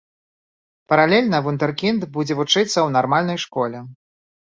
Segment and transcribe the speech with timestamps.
[0.93, 3.89] Паралельна вундэркінд будзе вучыцца ў нармальнай школе.